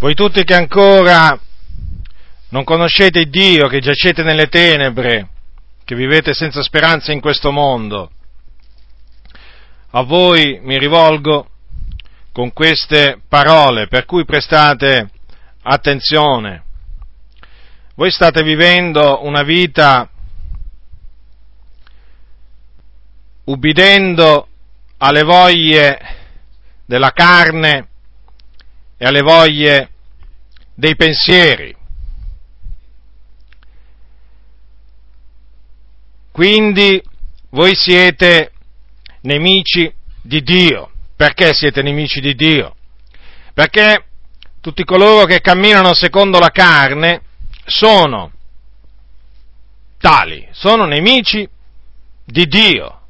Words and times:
Voi 0.00 0.14
tutti 0.14 0.44
che 0.44 0.54
ancora 0.54 1.38
non 2.48 2.64
conoscete 2.64 3.26
Dio, 3.26 3.68
che 3.68 3.80
giacete 3.80 4.22
nelle 4.22 4.46
tenebre, 4.46 5.28
che 5.84 5.94
vivete 5.94 6.32
senza 6.32 6.62
speranza 6.62 7.12
in 7.12 7.20
questo 7.20 7.52
mondo, 7.52 8.10
a 9.90 10.00
voi 10.00 10.58
mi 10.62 10.78
rivolgo 10.78 11.50
con 12.32 12.50
queste 12.54 13.20
parole, 13.28 13.88
per 13.88 14.06
cui 14.06 14.24
prestate 14.24 15.10
attenzione. 15.64 16.62
Voi 17.94 18.10
state 18.10 18.42
vivendo 18.42 19.22
una 19.26 19.42
vita 19.42 20.08
ubbidendo 23.44 24.48
alle 24.96 25.22
voglie 25.24 26.00
della 26.86 27.10
carne 27.10 27.88
e 28.96 29.06
alle 29.06 29.20
voglie 29.20 29.89
dei 30.80 30.96
pensieri. 30.96 31.76
Quindi 36.32 37.02
voi 37.50 37.74
siete 37.74 38.52
nemici 39.20 39.92
di 40.22 40.42
Dio. 40.42 40.90
Perché 41.14 41.52
siete 41.52 41.82
nemici 41.82 42.20
di 42.20 42.34
Dio? 42.34 42.74
Perché 43.52 44.06
tutti 44.62 44.84
coloro 44.84 45.26
che 45.26 45.42
camminano 45.42 45.92
secondo 45.92 46.38
la 46.38 46.48
carne 46.48 47.24
sono 47.66 48.32
tali, 49.98 50.48
sono 50.52 50.86
nemici 50.86 51.46
di 52.24 52.46
Dio. 52.46 53.00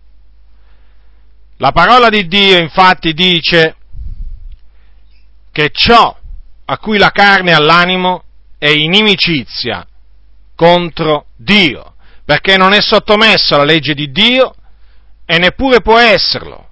La 1.58 1.70
parola 1.70 2.08
di 2.08 2.26
Dio 2.26 2.58
infatti 2.58 3.12
dice 3.12 3.76
che 5.52 5.70
ciò 5.72 6.19
a 6.70 6.78
cui 6.78 6.98
la 6.98 7.10
carne 7.10 7.52
ha 7.52 7.58
l'animo 7.58 8.22
è 8.56 8.68
inimicizia 8.68 9.84
contro 10.54 11.26
Dio, 11.36 11.94
perché 12.24 12.56
non 12.56 12.72
è 12.72 12.80
sottomesso 12.80 13.56
alla 13.56 13.64
legge 13.64 13.92
di 13.92 14.12
Dio 14.12 14.54
e 15.26 15.38
neppure 15.38 15.80
può 15.80 15.98
esserlo. 15.98 16.68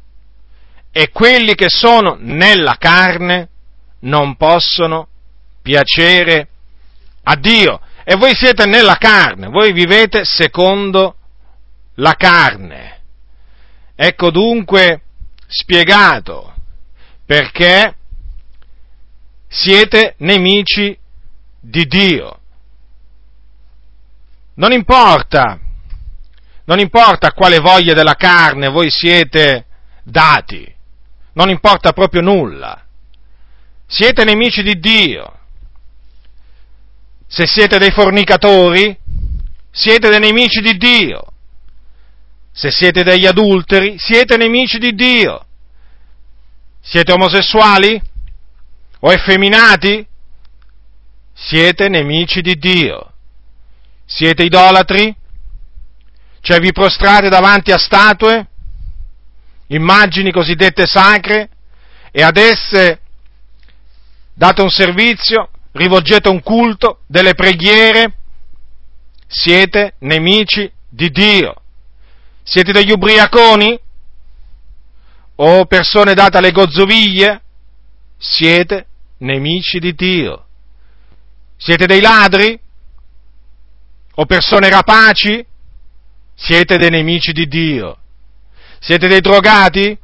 E 0.92 1.10
quelli 1.10 1.56
che 1.56 1.66
sono 1.68 2.16
nella 2.20 2.76
carne 2.78 3.48
non 4.00 4.36
possono 4.36 5.08
piacere 5.62 6.48
a 7.24 7.34
Dio. 7.34 7.80
E 8.04 8.14
voi 8.14 8.36
siete 8.36 8.66
nella 8.66 8.98
carne, 8.98 9.48
voi 9.48 9.72
vivete 9.72 10.24
secondo 10.24 11.16
la 11.96 12.14
carne. 12.14 13.00
Ecco 13.96 14.30
dunque 14.30 15.00
spiegato 15.48 16.54
perché 17.26 17.96
siete 19.58 20.14
nemici 20.18 20.96
di 21.60 21.84
Dio. 21.86 22.38
Non 24.54 24.70
importa, 24.70 25.58
non 26.64 26.78
importa 26.78 27.32
quale 27.32 27.58
voglia 27.58 27.92
della 27.92 28.14
carne 28.14 28.68
voi 28.68 28.88
siete 28.88 29.66
dati, 30.04 30.72
non 31.32 31.48
importa 31.48 31.92
proprio 31.92 32.20
nulla. 32.20 32.84
Siete 33.86 34.24
nemici 34.24 34.62
di 34.62 34.78
Dio. 34.78 35.36
Se 37.26 37.46
siete 37.46 37.78
dei 37.78 37.90
fornicatori, 37.90 38.96
siete 39.70 40.08
dei 40.08 40.20
nemici 40.20 40.60
di 40.60 40.76
Dio. 40.76 41.32
Se 42.52 42.70
siete 42.70 43.02
degli 43.02 43.26
adulteri, 43.26 43.96
siete 43.98 44.36
nemici 44.36 44.78
di 44.78 44.94
Dio. 44.94 45.46
Siete 46.80 47.12
omosessuali 47.12 48.00
o 49.00 49.12
effeminati? 49.12 50.06
Siete 51.34 51.88
nemici 51.88 52.40
di 52.40 52.56
Dio. 52.56 53.12
Siete 54.04 54.42
idolatri? 54.42 55.14
Cioè 56.40 56.58
vi 56.58 56.72
prostrate 56.72 57.28
davanti 57.28 57.70
a 57.72 57.78
statue, 57.78 58.46
immagini 59.68 60.32
cosiddette 60.32 60.86
sacre, 60.86 61.50
e 62.10 62.22
ad 62.22 62.36
esse 62.36 63.00
date 64.34 64.62
un 64.62 64.70
servizio, 64.70 65.50
rivolgete 65.72 66.28
un 66.28 66.42
culto, 66.42 67.00
delle 67.06 67.34
preghiere, 67.34 68.14
siete 69.26 69.94
nemici 69.98 70.70
di 70.88 71.10
Dio. 71.10 71.54
Siete 72.42 72.72
degli 72.72 72.90
ubriaconi? 72.90 73.78
O 75.36 75.66
persone 75.66 76.14
date 76.14 76.38
alle 76.38 76.50
gozzoviglie? 76.50 77.42
Siete 78.16 78.87
nemici 79.18 79.78
di 79.78 79.94
Dio. 79.94 80.46
Siete 81.56 81.86
dei 81.86 82.00
ladri? 82.00 82.58
O 84.14 84.26
persone 84.26 84.68
rapaci? 84.68 85.44
Siete 86.34 86.76
dei 86.76 86.90
nemici 86.90 87.32
di 87.32 87.46
Dio. 87.46 87.98
Siete 88.80 89.08
dei 89.08 89.20
drogati? 89.20 89.96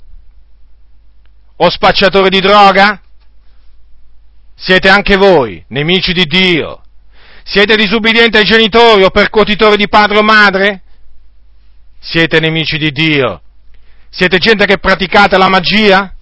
O 1.56 1.70
spacciatori 1.70 2.28
di 2.28 2.40
droga? 2.40 3.00
Siete 4.56 4.88
anche 4.88 5.16
voi 5.16 5.64
nemici 5.68 6.12
di 6.12 6.24
Dio. 6.24 6.82
Siete 7.44 7.76
disubbidienti 7.76 8.36
ai 8.36 8.44
genitori 8.44 9.04
o 9.04 9.10
percuotitori 9.10 9.76
di 9.76 9.88
padre 9.88 10.18
o 10.18 10.22
madre? 10.22 10.84
siete 12.04 12.38
nemici 12.38 12.76
di 12.76 12.92
Dio. 12.92 13.40
Siete 14.10 14.38
gente 14.38 14.66
che 14.66 14.78
praticate 14.78 15.38
la 15.38 15.48
magia? 15.48 16.14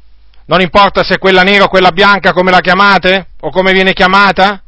Non 0.47 0.61
importa 0.61 1.03
se 1.05 1.15
è 1.15 1.19
quella 1.19 1.43
nera 1.43 1.65
o 1.65 1.69
quella 1.69 1.93
bianca, 1.93 2.33
come 2.33 2.51
la 2.51 2.61
chiamate 2.61 3.29
o 3.41 3.51
come 3.51 3.73
viene 3.73 3.93
chiamata? 3.93 4.63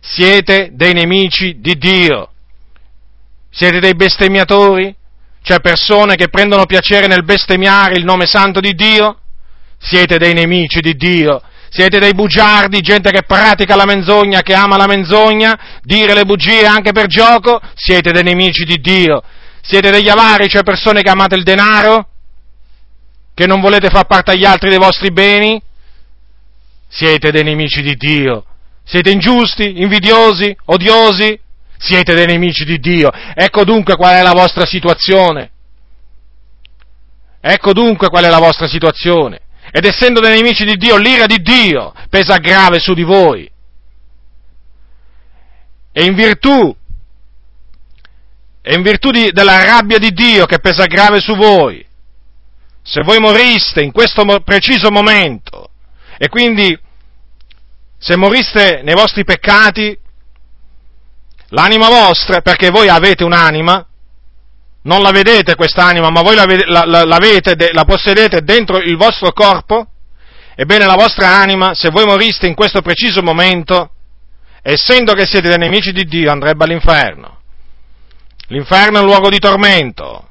Siete 0.00 0.70
dei 0.72 0.92
nemici 0.92 1.58
di 1.60 1.76
Dio. 1.76 2.30
Siete 3.50 3.80
dei 3.80 3.94
bestemmiatori? 3.94 4.94
Cioè 5.42 5.60
persone 5.60 6.14
che 6.14 6.28
prendono 6.28 6.66
piacere 6.66 7.06
nel 7.06 7.24
bestemmiare 7.24 7.94
il 7.94 8.04
nome 8.04 8.26
santo 8.26 8.60
di 8.60 8.72
Dio? 8.74 9.18
Siete 9.78 10.18
dei 10.18 10.34
nemici 10.34 10.80
di 10.80 10.94
Dio. 10.94 11.42
Siete 11.68 11.98
dei 11.98 12.14
bugiardi, 12.14 12.80
gente 12.80 13.10
che 13.10 13.22
pratica 13.22 13.74
la 13.74 13.86
menzogna, 13.86 14.42
che 14.42 14.54
ama 14.54 14.76
la 14.76 14.86
menzogna, 14.86 15.80
dire 15.82 16.14
le 16.14 16.24
bugie 16.24 16.66
anche 16.66 16.92
per 16.92 17.06
gioco? 17.06 17.60
Siete 17.74 18.12
dei 18.12 18.22
nemici 18.22 18.64
di 18.64 18.76
Dio. 18.76 19.22
Siete 19.62 19.90
degli 19.90 20.08
avari, 20.08 20.48
cioè 20.48 20.62
persone 20.62 21.02
che 21.02 21.10
amate 21.10 21.34
il 21.34 21.44
denaro? 21.44 22.11
Che 23.34 23.46
non 23.46 23.60
volete 23.60 23.88
far 23.88 24.06
parte 24.06 24.32
agli 24.32 24.44
altri 24.44 24.68
dei 24.68 24.78
vostri 24.78 25.10
beni? 25.10 25.60
Siete 26.88 27.30
dei 27.30 27.42
nemici 27.42 27.82
di 27.82 27.94
Dio. 27.96 28.44
Siete 28.84 29.10
ingiusti, 29.10 29.80
invidiosi, 29.80 30.54
odiosi? 30.66 31.38
Siete 31.78 32.14
dei 32.14 32.26
nemici 32.26 32.64
di 32.64 32.78
Dio. 32.78 33.10
Ecco 33.34 33.64
dunque 33.64 33.96
qual 33.96 34.14
è 34.14 34.22
la 34.22 34.32
vostra 34.32 34.66
situazione. 34.66 35.50
Ecco 37.40 37.72
dunque 37.72 38.08
qual 38.08 38.24
è 38.24 38.28
la 38.28 38.38
vostra 38.38 38.68
situazione. 38.68 39.40
Ed 39.70 39.84
essendo 39.84 40.20
dei 40.20 40.36
nemici 40.36 40.64
di 40.64 40.76
Dio, 40.76 40.96
l'ira 40.96 41.26
di 41.26 41.40
Dio 41.40 41.92
pesa 42.10 42.36
grave 42.36 42.78
su 42.78 42.92
di 42.92 43.02
voi. 43.02 43.50
E 45.92 46.04
in 46.04 46.14
virtù 46.14 46.76
e 48.64 48.74
in 48.74 48.82
virtù 48.82 49.10
di, 49.10 49.32
della 49.32 49.64
rabbia 49.64 49.98
di 49.98 50.12
Dio 50.12 50.46
che 50.46 50.60
pesa 50.60 50.86
grave 50.86 51.20
su 51.20 51.34
voi, 51.34 51.84
se 52.82 53.02
voi 53.02 53.18
moriste 53.18 53.82
in 53.82 53.92
questo 53.92 54.24
preciso 54.44 54.90
momento, 54.90 55.70
e 56.18 56.28
quindi 56.28 56.78
se 57.98 58.16
moriste 58.16 58.80
nei 58.82 58.94
vostri 58.94 59.24
peccati, 59.24 59.96
l'anima 61.48 61.88
vostra, 61.88 62.40
perché 62.40 62.70
voi 62.70 62.88
avete 62.88 63.22
un'anima, 63.22 63.86
non 64.82 65.00
la 65.00 65.12
vedete 65.12 65.54
quest'anima, 65.54 66.10
ma 66.10 66.22
voi 66.22 66.34
la, 66.34 66.44
la, 66.84 67.04
la, 67.04 67.18
la 67.72 67.84
possedete 67.84 68.42
dentro 68.42 68.78
il 68.78 68.96
vostro 68.96 69.32
corpo, 69.32 69.86
ebbene 70.56 70.84
la 70.84 70.96
vostra 70.96 71.28
anima, 71.28 71.74
se 71.74 71.90
voi 71.90 72.04
moriste 72.04 72.48
in 72.48 72.54
questo 72.54 72.82
preciso 72.82 73.22
momento, 73.22 73.90
essendo 74.62 75.12
che 75.12 75.26
siete 75.26 75.48
dei 75.48 75.58
nemici 75.58 75.92
di 75.92 76.04
Dio, 76.04 76.32
andrebbe 76.32 76.64
all'inferno. 76.64 77.40
L'inferno 78.48 78.98
è 78.98 79.00
un 79.00 79.06
luogo 79.06 79.28
di 79.28 79.38
tormento, 79.38 80.28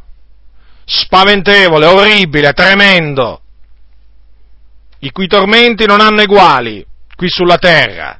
spaventevole, 0.91 1.85
orribile, 1.85 2.51
tremendo, 2.51 3.41
i 4.99 5.11
cui 5.11 5.27
tormenti 5.27 5.85
non 5.85 6.01
hanno 6.01 6.21
eguali 6.21 6.85
qui 7.15 7.29
sulla 7.29 7.57
terra. 7.57 8.19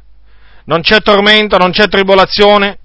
Non 0.66 0.82
c'è 0.82 1.02
tormento, 1.02 1.58
non 1.58 1.72
c'è 1.72 1.90
tribolazione, 1.90 2.80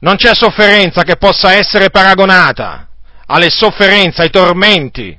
non 0.00 0.16
c'è 0.16 0.34
sofferenza 0.34 1.02
che 1.02 1.16
possa 1.16 1.54
essere 1.54 1.90
paragonata 1.90 2.88
alle 3.26 3.50
sofferenze, 3.50 4.22
ai 4.22 4.30
tormenti, 4.30 5.18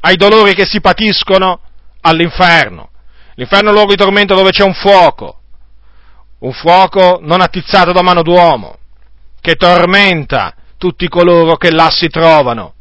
ai 0.00 0.16
dolori 0.16 0.54
che 0.54 0.66
si 0.66 0.80
patiscono 0.80 1.60
all'inferno. 2.00 2.90
L'inferno 3.36 3.66
è 3.66 3.68
un 3.68 3.74
luogo 3.74 3.92
di 3.92 4.02
tormento 4.02 4.34
dove 4.34 4.50
c'è 4.50 4.64
un 4.64 4.74
fuoco, 4.74 5.40
un 6.40 6.52
fuoco 6.52 7.20
non 7.22 7.40
attizzato 7.40 7.92
da 7.92 8.02
mano 8.02 8.22
d'uomo, 8.22 8.78
che 9.40 9.54
tormenta 9.54 10.52
tutti 10.76 11.08
coloro 11.08 11.56
che 11.56 11.70
là 11.70 11.90
si 11.90 12.08
trovano 12.08 12.74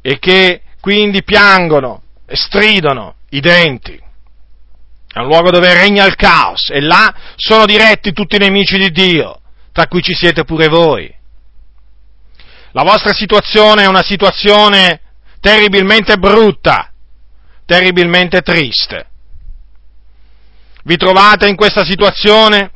e 0.00 0.18
che 0.18 0.62
quindi 0.80 1.22
piangono 1.22 2.02
e 2.26 2.36
stridono 2.36 3.16
i 3.30 3.40
denti. 3.40 3.94
è 3.94 5.18
un 5.18 5.26
luogo 5.26 5.50
dove 5.50 5.72
regna 5.74 6.04
il 6.06 6.16
caos 6.16 6.70
e 6.70 6.80
là 6.80 7.14
sono 7.36 7.66
diretti 7.66 8.12
tutti 8.12 8.36
i 8.36 8.38
nemici 8.38 8.78
di 8.78 8.90
Dio, 8.90 9.40
tra 9.72 9.86
cui 9.86 10.02
ci 10.02 10.14
siete 10.14 10.44
pure 10.44 10.68
voi. 10.68 11.14
La 12.72 12.82
vostra 12.82 13.12
situazione 13.12 13.84
è 13.84 13.86
una 13.86 14.02
situazione 14.02 15.00
terribilmente 15.40 16.16
brutta, 16.16 16.90
terribilmente 17.66 18.40
triste. 18.40 19.06
Vi 20.84 20.96
trovate 20.96 21.48
in 21.48 21.56
questa 21.56 21.84
situazione 21.84 22.72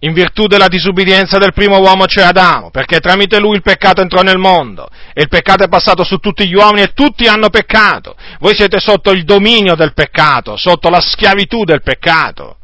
in 0.00 0.12
virtù 0.12 0.46
della 0.46 0.68
disubbidienza 0.68 1.38
del 1.38 1.52
primo 1.52 1.78
uomo, 1.78 2.06
cioè 2.06 2.24
Adamo, 2.24 2.70
perché 2.70 3.00
tramite 3.00 3.40
lui 3.40 3.56
il 3.56 3.62
peccato 3.62 4.00
entrò 4.00 4.22
nel 4.22 4.38
mondo 4.38 4.88
e 5.12 5.22
il 5.22 5.28
peccato 5.28 5.64
è 5.64 5.68
passato 5.68 6.04
su 6.04 6.18
tutti 6.18 6.46
gli 6.46 6.54
uomini 6.54 6.82
e 6.82 6.92
tutti 6.92 7.26
hanno 7.26 7.50
peccato. 7.50 8.16
Voi 8.38 8.54
siete 8.54 8.78
sotto 8.78 9.10
il 9.10 9.24
dominio 9.24 9.74
del 9.74 9.94
peccato, 9.94 10.56
sotto 10.56 10.88
la 10.88 11.00
schiavitù 11.00 11.64
del 11.64 11.82
peccato. 11.82 12.58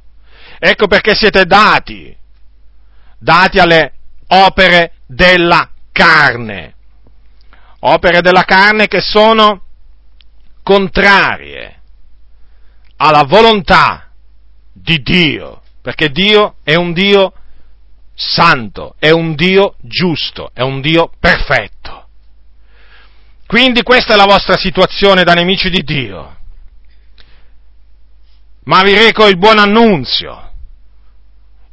Ecco 0.60 0.86
perché 0.86 1.14
siete 1.14 1.44
dati, 1.44 2.16
dati 3.18 3.58
alle 3.58 3.92
opere 4.28 4.92
della 5.06 5.68
carne, 5.90 6.74
opere 7.80 8.20
della 8.20 8.44
carne 8.44 8.86
che 8.86 9.00
sono 9.00 9.62
contrarie 10.62 11.80
alla 12.96 13.24
volontà 13.24 14.08
di 14.72 15.02
Dio 15.02 15.62
perché 15.84 16.08
Dio 16.08 16.54
è 16.64 16.76
un 16.76 16.94
Dio 16.94 17.34
santo, 18.14 18.94
è 18.98 19.10
un 19.10 19.34
Dio 19.34 19.74
giusto, 19.82 20.50
è 20.54 20.62
un 20.62 20.80
Dio 20.80 21.12
perfetto. 21.20 22.06
Quindi 23.46 23.82
questa 23.82 24.14
è 24.14 24.16
la 24.16 24.24
vostra 24.24 24.56
situazione 24.56 25.24
da 25.24 25.34
nemici 25.34 25.68
di 25.68 25.82
Dio. 25.82 26.36
Ma 28.64 28.82
vi 28.82 28.94
reco 28.94 29.26
il 29.26 29.36
buon 29.36 29.58
annunzio, 29.58 30.52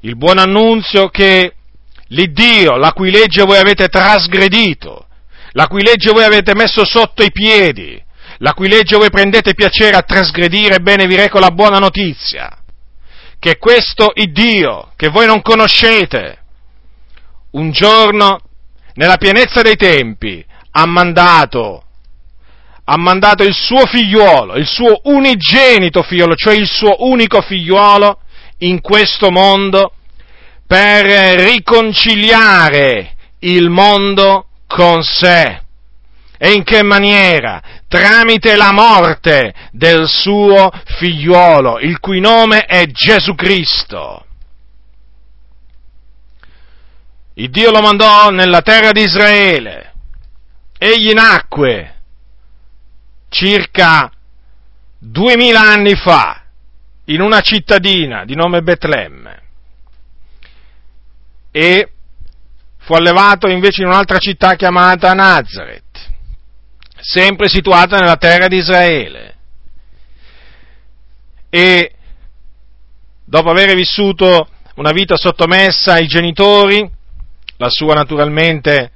il 0.01 0.17
buon 0.17 0.39
annunzio 0.39 1.07
che 1.07 1.53
l'Iddio, 2.07 2.75
la 2.75 2.91
cui 2.91 3.11
legge 3.11 3.45
voi 3.45 3.59
avete 3.59 3.87
trasgredito, 3.87 5.07
la 5.51 5.67
cui 5.67 5.83
legge 5.83 6.11
voi 6.11 6.25
avete 6.25 6.53
messo 6.53 6.83
sotto 6.83 7.23
i 7.23 7.31
piedi, 7.31 8.03
la 8.39 8.53
cui 8.53 8.67
legge 8.67 8.97
voi 8.97 9.09
prendete 9.09 9.53
piacere 9.53 9.95
a 9.95 10.01
trasgredire, 10.01 10.81
bene 10.81 11.07
vi 11.07 11.15
reco 11.15 11.39
la 11.39 11.51
buona 11.51 11.77
notizia 11.77 12.60
che 13.41 13.57
questo 13.57 14.13
Dio, 14.13 14.91
che 14.95 15.09
voi 15.09 15.25
non 15.25 15.41
conoscete, 15.41 16.37
un 17.53 17.71
giorno, 17.71 18.39
nella 18.93 19.17
pienezza 19.17 19.63
dei 19.63 19.75
tempi, 19.77 20.45
ha 20.73 20.85
mandato, 20.85 21.83
ha 22.83 22.97
mandato 22.97 23.41
il 23.41 23.55
suo 23.55 23.87
figliuolo, 23.87 24.57
il 24.57 24.67
suo 24.67 25.01
unigenito 25.05 26.03
figliuolo, 26.03 26.35
cioè 26.35 26.53
il 26.53 26.67
suo 26.67 26.97
unico 26.99 27.41
figliuolo, 27.41 28.19
in 28.59 28.79
questo 28.79 29.31
mondo, 29.31 29.93
per 30.67 31.03
riconciliare 31.39 33.15
il 33.39 33.71
mondo 33.71 34.49
con 34.67 35.01
sé. 35.01 35.63
E 36.43 36.53
in 36.53 36.63
che 36.63 36.81
maniera? 36.81 37.61
Tramite 37.87 38.55
la 38.55 38.71
morte 38.71 39.53
del 39.69 40.07
suo 40.07 40.71
figliuolo, 40.97 41.77
il 41.77 41.99
cui 41.99 42.19
nome 42.19 42.65
è 42.65 42.87
Gesù 42.87 43.35
Cristo. 43.35 44.25
Il 47.35 47.51
Dio 47.51 47.69
lo 47.69 47.81
mandò 47.81 48.31
nella 48.31 48.63
terra 48.63 48.91
di 48.91 49.03
Israele. 49.03 49.93
Egli 50.79 51.13
nacque 51.13 51.99
circa 53.29 54.11
duemila 54.97 55.61
anni 55.61 55.93
fa 55.93 56.41
in 57.05 57.21
una 57.21 57.41
cittadina 57.41 58.25
di 58.25 58.33
nome 58.33 58.63
Betlemme 58.63 59.41
e 61.51 61.91
fu 62.79 62.93
allevato 62.93 63.47
invece 63.47 63.83
in 63.83 63.89
un'altra 63.89 64.17
città 64.17 64.55
chiamata 64.55 65.13
Nazareth 65.13 65.90
sempre 67.01 67.49
situata 67.49 67.97
nella 67.97 68.15
terra 68.15 68.47
di 68.47 68.57
Israele. 68.57 69.35
E 71.49 71.91
dopo 73.25 73.49
aver 73.49 73.75
vissuto 73.75 74.47
una 74.75 74.91
vita 74.91 75.17
sottomessa 75.17 75.93
ai 75.93 76.07
genitori, 76.07 76.89
la 77.57 77.69
sua 77.69 77.93
naturalmente 77.93 78.91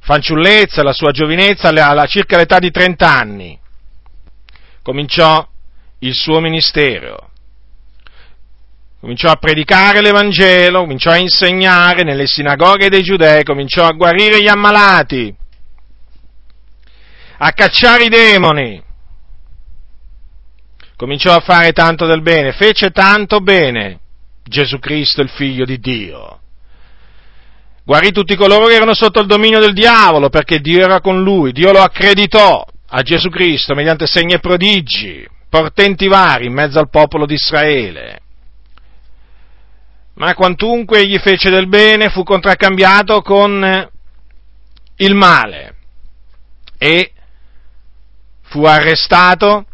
fanciullezza, 0.00 0.82
la 0.82 0.92
sua 0.92 1.10
giovinezza, 1.10 1.68
alla 1.68 2.06
circa 2.06 2.36
l'età 2.36 2.58
di 2.58 2.70
30 2.70 3.08
anni, 3.08 3.58
cominciò 4.82 5.46
il 6.00 6.14
suo 6.14 6.40
ministero. 6.40 7.30
Cominciò 9.00 9.30
a 9.30 9.36
predicare 9.36 10.00
l'Evangelo, 10.00 10.80
cominciò 10.80 11.10
a 11.10 11.16
insegnare 11.16 12.04
nelle 12.04 12.26
sinagoghe 12.26 12.88
dei 12.88 13.02
giudei, 13.02 13.44
cominciò 13.44 13.86
a 13.86 13.92
guarire 13.92 14.40
gli 14.40 14.48
ammalati, 14.48 15.34
a 17.46 17.52
cacciare 17.52 18.04
i 18.04 18.08
demoni. 18.08 18.82
Cominciò 20.96 21.34
a 21.34 21.40
fare 21.40 21.72
tanto 21.72 22.06
del 22.06 22.22
bene, 22.22 22.52
fece 22.52 22.90
tanto 22.90 23.40
bene 23.40 24.00
Gesù 24.42 24.78
Cristo, 24.78 25.20
il 25.20 25.28
figlio 25.28 25.66
di 25.66 25.78
Dio. 25.78 26.40
Guarì 27.84 28.12
tutti 28.12 28.34
coloro 28.34 28.66
che 28.66 28.74
erano 28.74 28.94
sotto 28.94 29.20
il 29.20 29.26
dominio 29.26 29.60
del 29.60 29.74
diavolo, 29.74 30.30
perché 30.30 30.60
Dio 30.60 30.82
era 30.82 31.02
con 31.02 31.22
lui, 31.22 31.52
Dio 31.52 31.70
lo 31.70 31.82
accreditò 31.82 32.64
a 32.86 33.02
Gesù 33.02 33.28
Cristo 33.28 33.74
mediante 33.74 34.06
segni 34.06 34.32
e 34.32 34.38
prodigi, 34.38 35.28
portenti 35.50 36.08
vari 36.08 36.46
in 36.46 36.54
mezzo 36.54 36.78
al 36.78 36.88
popolo 36.88 37.26
di 37.26 37.34
Israele. 37.34 38.20
Ma 40.14 40.34
quantunque 40.34 41.00
egli 41.00 41.18
fece 41.18 41.50
del 41.50 41.68
bene, 41.68 42.08
fu 42.08 42.22
contraccambiato 42.22 43.20
con 43.20 43.90
il 44.96 45.14
male 45.14 45.74
e 46.78 47.13
fu 48.54 48.62
arrestato 48.62 49.64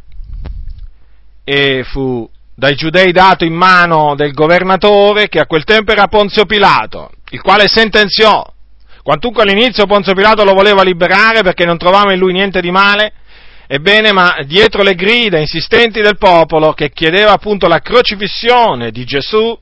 e 1.45 1.85
fu 1.85 2.27
dai 2.55 2.75
giudei 2.75 3.13
dato 3.13 3.45
in 3.45 3.53
mano 3.53 4.15
del 4.15 4.33
governatore 4.33 5.29
che 5.29 5.39
a 5.39 5.45
quel 5.45 5.65
tempo 5.65 5.93
era 5.93 6.07
Ponzio 6.07 6.47
Pilato, 6.47 7.11
il 7.33 7.43
quale 7.43 7.69
sentenziò, 7.69 8.43
quantunque 9.03 9.43
all'inizio 9.43 9.85
Ponzio 9.85 10.15
Pilato 10.15 10.45
lo 10.45 10.55
voleva 10.55 10.83
liberare 10.83 11.43
perché 11.43 11.67
non 11.67 11.77
trovava 11.77 12.15
in 12.15 12.19
lui 12.19 12.33
niente 12.33 12.63
di 12.63 12.71
male, 12.71 13.13
ebbene 13.67 14.13
ma 14.13 14.37
dietro 14.47 14.83
le 14.83 14.95
grida 14.95 15.39
insistenti 15.39 16.01
del 16.01 16.17
popolo 16.17 16.73
che 16.73 16.89
chiedeva 16.91 17.33
appunto 17.33 17.69
la 17.69 17.81
crocifissione 17.81 18.91
di 18.91 19.05
Gesù, 19.05 19.59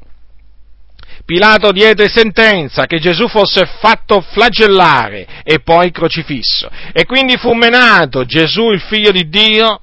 Pilato 1.29 1.73
diede 1.73 2.09
sentenza 2.09 2.87
che 2.87 2.99
Gesù 2.99 3.29
fosse 3.29 3.67
fatto 3.67 4.23
flagellare 4.23 5.43
e 5.43 5.61
poi 5.61 5.91
crocifisso. 5.91 6.71
E 6.91 7.05
quindi 7.05 7.37
fu 7.37 7.53
menato 7.53 8.25
Gesù, 8.25 8.71
il 8.71 8.81
figlio 8.81 9.11
di 9.11 9.29
Dio, 9.29 9.79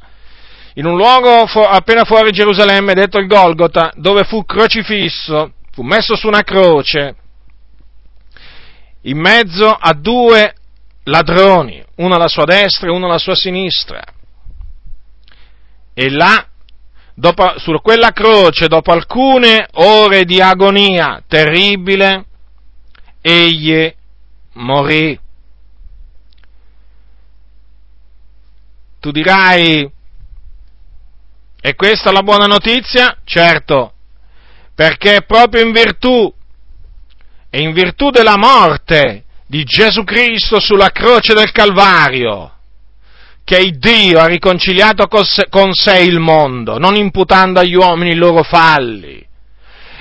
in 0.74 0.88
un 0.88 0.98
luogo 0.98 1.44
appena 1.44 2.04
fuori 2.04 2.32
Gerusalemme, 2.32 2.96
detto 2.96 3.20
il 3.20 3.28
Golgota, 3.28 3.92
dove 3.94 4.24
fu 4.24 4.44
crocifisso, 4.44 5.54
fu 5.70 5.84
messo 5.84 6.16
su 6.16 6.25
una 6.25 6.42
croce, 6.42 7.16
in 9.04 9.20
mezzo 9.20 9.70
a 9.70 9.94
due 9.94 10.52
ladroni, 11.04 11.86
uno 11.98 12.16
alla 12.16 12.28
sua 12.28 12.46
destra 12.46 12.88
e 12.88 12.92
uno 12.92 13.06
alla 13.06 13.20
sua 13.20 13.36
sinistra. 13.36 14.02
E 15.94 16.10
là 16.10 16.44
dopo, 17.15 17.57
su 17.57 17.72
quella 17.81 18.12
croce, 18.12 18.67
dopo 18.67 18.91
alcune 18.91 19.67
ore 19.74 20.25
di 20.25 20.41
agonia 20.41 21.24
terribile, 21.27 22.25
egli 23.22 23.91
morì. 24.53 25.19
Tu 29.00 29.12
dirai, 29.12 29.89
è 31.62 31.75
questa 31.75 32.12
la 32.12 32.22
buona 32.22 32.45
notizia? 32.45 33.17
Certo, 33.24 33.93
perché 34.74 35.24
proprio 35.25 35.63
in 35.63 35.72
virtù, 35.72 36.31
e 37.50 37.62
in 37.62 37.72
virtù 37.72 38.10
della 38.10 38.38
morte 38.38 39.24
di 39.48 39.63
Gesù 39.63 40.03
Cristo 40.03 40.60
sulla 40.60 40.89
croce 40.89 41.34
del 41.34 41.51
Calvario, 41.51 42.54
che 43.46 43.78
Dio 43.78 44.20
ha 44.20 44.25
riconciliato 44.25 45.08
con 45.08 45.74
sé 45.74 46.00
il 46.00 46.20
mondo, 46.20 46.80
non 46.80 46.96
imputando 46.96 47.60
agli 47.60 47.75
uomini 47.75 48.12
i 48.12 48.16
loro 48.16 48.42
falli. 48.42 49.24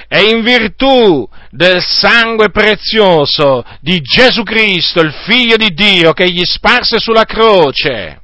È 0.09 0.19
in 0.19 0.43
virtù 0.43 1.29
del 1.51 1.83
sangue 1.83 2.49
prezioso 2.51 3.63
di 3.81 4.01
Gesù 4.01 4.43
Cristo, 4.45 5.01
il 5.01 5.13
Figlio 5.13 5.57
di 5.57 5.75
Dio, 5.75 6.15
che 6.15 6.31
gli 6.31 6.43
sparse 6.43 6.99
sulla 6.99 7.25
croce, 7.25 8.23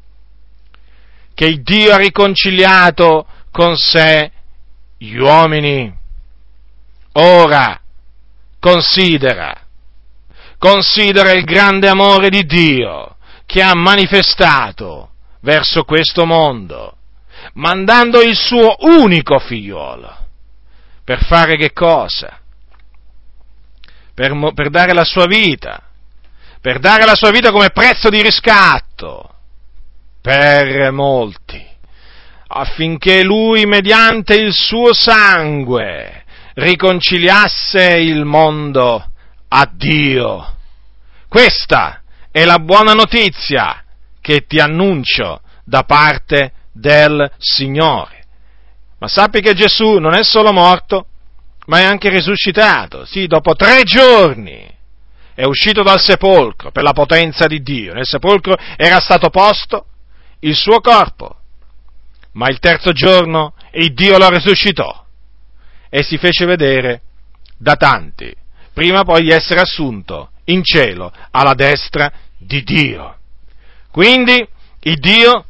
che 1.35 1.61
Dio 1.62 1.93
ha 1.93 1.99
riconciliato 1.99 3.27
con 3.50 3.77
sé 3.77 4.31
gli 4.97 5.17
uomini. 5.17 5.93
Ora, 7.12 7.79
considera, 8.59 9.55
considera 10.57 11.33
il 11.33 11.45
grande 11.45 11.89
amore 11.89 12.31
di 12.31 12.47
Dio 12.47 13.17
che 13.45 13.61
ha 13.61 13.75
manifestato 13.75 15.10
verso 15.40 15.85
questo 15.85 16.25
mondo, 16.25 16.97
mandando 17.54 18.20
il 18.20 18.37
suo 18.37 18.76
unico 18.80 19.38
figliolo. 19.38 20.16
Per 21.04 21.25
fare 21.25 21.56
che 21.56 21.73
cosa? 21.73 22.38
Per, 24.14 24.52
per 24.54 24.70
dare 24.70 24.92
la 24.92 25.04
sua 25.04 25.26
vita, 25.26 25.82
per 26.61 26.78
dare 26.78 27.04
la 27.04 27.14
sua 27.14 27.30
vita 27.30 27.50
come 27.50 27.70
prezzo 27.70 28.11
di 28.11 28.23
riscatto 28.23 29.35
per 30.20 30.92
molti, 30.92 31.66
affinché 32.49 33.23
lui 33.23 33.64
mediante 33.64 34.35
il 34.35 34.52
suo 34.52 34.92
sangue 34.92 36.25
riconciliasse 36.54 37.94
il 37.97 38.25
mondo 38.25 39.11
a 39.49 39.70
Dio. 39.73 40.56
Questa 41.28 42.02
è 42.30 42.44
la 42.44 42.59
buona 42.59 42.92
notizia 42.92 43.85
che 44.21 44.47
ti 44.47 44.59
annuncio 44.59 45.41
da 45.65 45.83
parte 45.83 46.53
del 46.73 47.31
Signore. 47.39 48.25
Ma 48.99 49.09
sappi 49.09 49.41
che 49.41 49.55
Gesù 49.55 49.99
non 49.99 50.15
è 50.15 50.23
solo 50.23 50.53
morto, 50.53 51.07
ma 51.67 51.79
è 51.79 51.85
anche 51.85 52.11
risuscitato. 52.11 53.05
Sì, 53.05 53.27
dopo 53.27 53.55
tre 53.55 53.83
giorni 53.85 54.69
è 55.35 55.45
uscito 55.45 55.83
dal 55.83 56.00
sepolcro 56.00 56.71
per 56.71 56.83
la 56.83 56.93
potenza 56.93 57.47
di 57.47 57.62
Dio. 57.62 57.95
Nel 57.95 58.07
sepolcro 58.07 58.57
era 58.77 59.00
stato 59.00 59.31
posto 59.31 59.87
il 60.41 60.55
suo 60.55 60.81
corpo, 60.81 61.37
ma 62.33 62.49
il 62.49 62.59
terzo 62.59 62.93
giorno 62.93 63.55
il 63.73 63.95
Dio 63.95 64.19
lo 64.19 64.29
risuscitò 64.29 65.07
e 65.89 66.03
si 66.03 66.19
fece 66.19 66.45
vedere 66.45 67.03
da 67.57 67.77
tanti, 67.77 68.33
prima 68.73 69.03
poi 69.03 69.23
di 69.23 69.31
essere 69.31 69.61
assunto 69.61 70.31
in 70.45 70.62
cielo 70.62 71.12
alla 71.31 71.55
destra 71.55 72.11
di 72.37 72.62
Dio. 72.62 73.20
Quindi 73.90 74.47
il 74.80 74.99
Dio, 74.99 75.44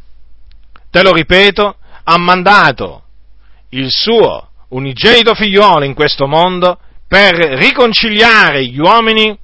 te 0.91 1.03
lo 1.03 1.13
ripeto, 1.13 1.77
ha 2.05 2.19
mandato 2.19 3.05
il 3.71 3.89
suo 3.91 4.49
unigenito 4.69 5.35
figliuolo 5.35 5.85
in 5.85 5.95
questo 5.95 6.27
mondo 6.27 6.79
per 7.07 7.35
riconciliare 7.35 8.65
gli 8.67 8.79
uomini 8.79 9.37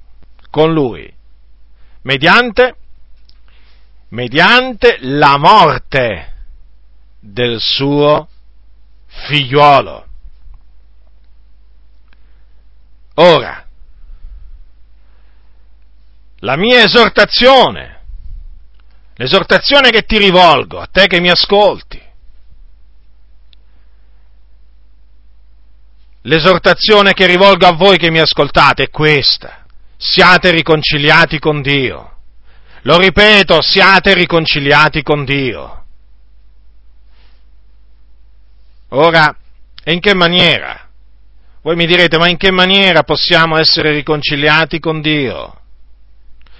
con 0.49 0.73
lui, 0.73 1.13
mediante, 2.01 2.75
mediante 4.09 4.97
la 5.01 5.37
morte 5.37 6.33
del 7.19 7.59
suo 7.59 8.27
figliuolo. 9.05 10.05
Ora, 13.15 13.65
la 16.39 16.55
mia 16.55 16.83
esortazione, 16.83 17.96
l'esortazione 19.17 19.89
che 19.89 20.03
ti 20.03 20.17
rivolgo 20.17 20.79
a 20.79 20.87
te 20.91 21.07
che 21.07 21.19
mi 21.19 21.29
ascolti, 21.29 22.01
l'esortazione 26.21 27.13
che 27.13 27.25
rivolgo 27.25 27.65
a 27.65 27.73
voi 27.73 27.97
che 27.97 28.11
mi 28.11 28.19
ascoltate 28.19 28.83
è 28.83 28.89
questa. 28.89 29.65
Siate 29.99 30.51
riconciliati 30.51 31.39
con 31.39 31.61
Dio. 31.61 32.17
Lo 32.83 32.99
ripeto, 32.99 33.61
siate 33.61 34.13
riconciliati 34.13 35.01
con 35.01 35.25
Dio. 35.25 35.85
Ora, 38.89 39.35
e 39.83 39.93
in 39.93 39.99
che 39.99 40.13
maniera? 40.13 40.87
Voi 41.63 41.75
mi 41.75 41.87
direte, 41.87 42.17
ma 42.17 42.29
in 42.29 42.37
che 42.37 42.51
maniera 42.51 43.03
possiamo 43.03 43.57
essere 43.57 43.91
riconciliati 43.91 44.79
con 44.79 45.01
Dio? 45.01 45.61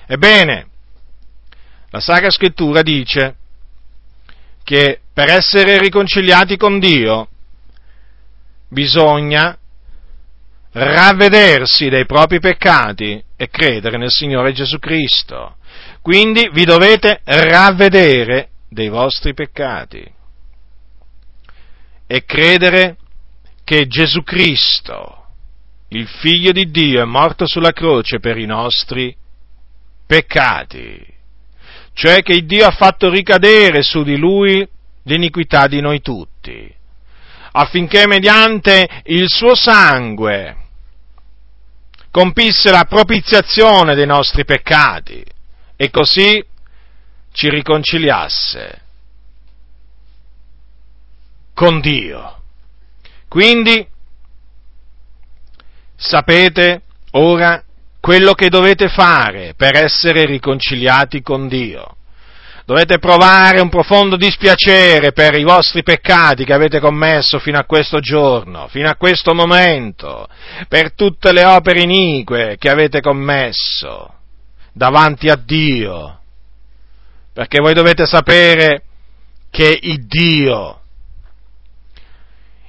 Ebbene, 0.08 0.68
la 1.90 2.00
Sacra 2.00 2.30
Scrittura 2.30 2.82
dice 2.82 3.36
che 4.64 5.00
per 5.14 5.30
essere 5.30 5.80
riconciliati 5.80 6.58
con 6.58 6.80
Dio 6.80 7.30
bisogna 8.68 9.58
ravvedersi 10.72 11.90
dei 11.90 12.06
propri 12.06 12.40
peccati 12.40 13.24
e 13.36 13.50
credere 13.50 13.98
nel 13.98 14.12
Signore 14.12 14.52
Gesù 14.52 14.78
Cristo. 14.78 15.56
Quindi 16.02 16.50
vi 16.52 16.66
dovete 16.66 17.22
ravvedere 17.24 18.50
dei 18.68 18.90
vostri 18.90 19.34
peccati 19.34 20.06
e 22.06 22.26
credere 22.26 22.98
che 23.64 23.88
Gesù 23.88 24.24
Cristo, 24.24 25.26
il 25.90 26.08
Figlio 26.08 26.52
di 26.52 26.70
Dio, 26.70 27.02
è 27.02 27.06
morto 27.06 27.48
sulla 27.48 27.72
croce 27.72 28.20
per 28.20 28.38
i 28.38 28.46
nostri 28.46 29.16
peccati, 30.06 31.16
cioè 31.98 32.22
che 32.22 32.46
Dio 32.46 32.68
ha 32.68 32.72
fatto 32.72 33.10
ricadere 33.10 33.82
su 33.82 34.04
di 34.04 34.18
Lui 34.18 34.68
l'iniquità 35.04 35.66
di 35.66 35.82
noi 35.82 36.00
tutti 36.00 36.72
affinché 37.54 38.06
mediante 38.06 38.88
il 39.06 39.28
suo 39.28 39.56
sangue 39.56 40.56
compisse 42.12 42.70
la 42.70 42.86
propiziazione 42.86 43.96
dei 43.96 44.06
nostri 44.06 44.46
peccati 44.46 45.24
e 45.76 45.90
così 45.90 46.44
ci 47.32 47.50
riconciliasse 47.50 48.82
con 51.56 51.80
Dio. 51.80 52.42
Quindi 53.28 53.88
sapete 55.96 56.84
ora 57.12 57.64
quello 58.08 58.36
che 58.36 58.48
dovete 58.48 58.88
fare 58.88 59.54
per 59.58 59.76
essere 59.76 60.26
riconciliati 60.26 61.22
con 61.22 61.50
Dio. 61.50 61.98
Dovete 62.64 63.00
provare 63.00 63.60
un 63.60 63.68
profondo 63.68 64.16
dispiacere 64.16 65.12
per 65.12 65.36
i 65.36 65.44
vostri 65.44 65.84
peccati 65.84 66.46
che 66.46 66.54
avete 66.54 66.80
commesso 66.80 67.38
fino 67.38 67.60
a 67.60 67.66
questo 67.66 68.00
giorno, 68.00 68.70
fino 68.70 68.88
a 68.88 68.96
questo 68.96 69.34
momento, 69.34 70.26
per 70.70 70.94
tutte 70.94 71.34
le 71.34 71.44
opere 71.44 71.82
inique 71.82 72.56
che 72.58 72.70
avete 72.70 73.02
commesso 73.02 74.14
davanti 74.72 75.28
a 75.28 75.36
Dio, 75.36 76.22
perché 77.34 77.60
voi 77.60 77.74
dovete 77.74 78.06
sapere 78.06 78.84
che 79.50 79.78
il 79.82 80.06
Dio, 80.06 80.80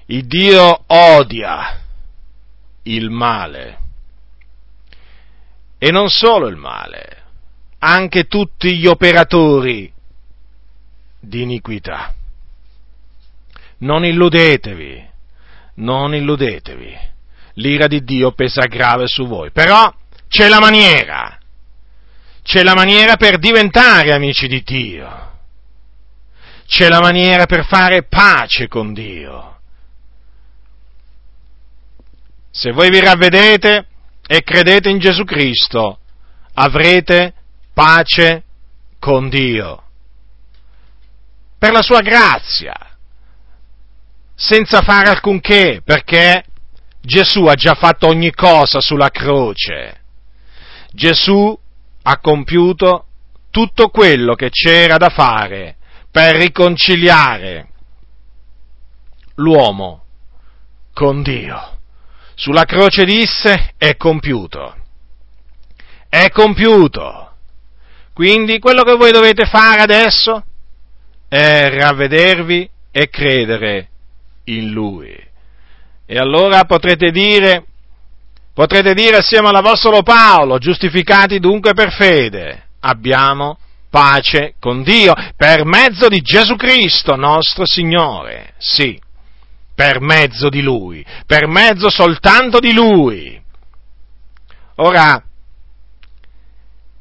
il 0.07 0.27
Dio 0.27 0.83
odia 0.89 1.79
il 2.83 3.09
male, 3.11 3.87
e 5.79 5.91
non 5.93 6.09
solo 6.09 6.49
il 6.49 6.57
male, 6.57 7.25
anche 7.79 8.27
tutti 8.27 8.77
gli 8.77 8.87
operatori 8.87 9.93
di 11.21 11.43
iniquità. 11.43 12.15
Non 13.79 14.05
illudetevi, 14.05 15.09
non 15.75 16.15
illudetevi, 16.15 16.99
l'ira 17.55 17.87
di 17.87 18.03
Dio 18.03 18.33
pesa 18.33 18.63
grave 18.63 19.07
su 19.07 19.27
voi, 19.27 19.53
però 19.53 19.93
c'è 20.27 20.49
la 20.49 20.59
maniera, 20.59 21.39
c'è 22.43 22.65
la 22.65 22.75
maniera 22.75 23.17
per 23.17 23.39
diventare 23.39 24.13
amici 24.13 24.49
di 24.49 24.63
Dio, 24.65 25.33
c'è 26.67 26.89
la 26.89 27.01
maniera 27.01 27.47
per 27.47 27.65
fare 27.65 28.03
pace 28.03 28.67
con 28.67 28.93
Dio. 28.93 29.61
Se 32.51 32.73
voi 32.73 32.91
vi 32.91 32.99
ravvedete 32.99 33.88
e 34.31 34.43
credete 34.43 34.91
in 34.91 34.99
Gesù 34.99 35.25
Cristo, 35.25 36.01
avrete 36.53 37.33
pace 37.73 38.45
con 38.99 39.31
Dio. 39.31 39.85
Per 41.59 41.73
la 41.73 41.81
sua 41.81 42.03
grazia, 42.03 42.75
senza 44.35 44.83
fare 44.83 45.09
alcunché, 45.09 45.81
perché 45.83 46.45
Gesù 47.01 47.45
ha 47.45 47.55
già 47.55 47.75
fatto 47.75 48.07
ogni 48.07 48.31
cosa 48.33 48.81
sulla 48.83 49.09
croce. 49.09 50.03
Gesù 50.93 51.59
ha 52.03 52.19
compiuto 52.19 53.07
tutto 53.51 53.89
quello 53.89 54.35
che 54.35 54.51
c'era 54.51 54.99
da 54.99 55.09
fare 55.09 55.77
per 56.11 56.37
riconciliare 56.37 57.71
l'uomo 59.37 60.05
con 60.93 61.23
Dio. 61.23 61.78
Sulla 62.39 62.63
croce 62.67 63.05
disse 63.05 63.73
è 63.77 63.97
compiuto. 63.97 64.77
È 66.09 66.31
compiuto. 66.31 67.33
Quindi 68.13 68.61
quello 68.61 68.83
che 68.85 68.95
voi 68.95 69.11
dovete 69.11 69.45
fare 69.45 69.83
adesso 69.83 70.45
è 71.29 71.69
ravvedervi 71.69 72.71
e 72.93 73.09
credere 73.09 73.89
in 74.45 74.71
Lui. 74.71 75.13
E 76.07 76.17
allora 76.17 76.63
potrete 76.63 77.11
dire, 77.11 77.65
potrete 78.55 78.95
dire 78.95 79.17
assieme 79.17 79.49
all'Apostolo 79.49 80.03
Paolo, 80.03 80.59
giustificati 80.59 81.41
dunque 81.41 81.75
per 81.75 81.93
fede, 81.93 82.69
abbiamo 82.81 83.59
pace 83.91 84.55
con 84.61 84.85
Dio 84.85 85.13
per 85.37 85.65
mezzo 85.65 86.07
di 86.07 86.21
Gesù 86.21 86.55
Cristo 86.55 87.17
nostro 87.17 87.67
Signore. 87.67 88.55
Sì, 88.59 88.97
per 89.79 90.01
mezzo 90.01 90.49
di 90.49 90.61
Lui, 90.61 91.07
per 91.25 91.47
mezzo 91.47 91.89
soltanto 91.89 92.59
di 92.59 92.73
Lui. 92.73 93.41
Ora, 94.79 95.23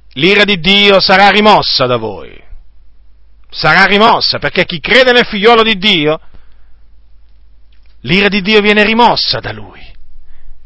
l'ira 0.10 0.43
di 0.43 0.60
Dio 0.60 1.00
sarà 1.00 1.29
rimossa 1.31 1.88
da 1.88 1.98
voi. 1.98 2.39
sarà 3.50 3.86
rimossa, 3.86 4.38
perché 4.38 4.65
chi 4.65 4.79
crede 4.79 5.12
nel 5.12 5.25
figliolo 5.25 5.63
di 5.63 5.75
Dio, 5.77 6.19
l'ira 8.01 8.27
di 8.27 8.41
Dio 8.43 8.62
viene 8.62 8.84
rimossa 8.84 9.39
da 9.39 9.51
lui. 9.51 9.84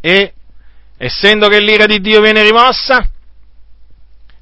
E 0.02 0.34
essendo 0.98 1.48
che 1.48 1.62
l'ira 1.62 1.86
di 1.86 2.02
Dio 2.02 2.20
viene 2.20 2.44
rimossa, 2.44 3.10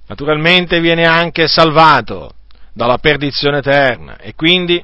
naturalmente 0.08 0.80
viene 0.80 1.06
anche 1.06 1.48
salvato 1.48 2.34
dalla 2.74 2.98
perdizione 2.98 3.60
eterna. 3.60 4.18
E 4.18 4.34
quindi 4.34 4.84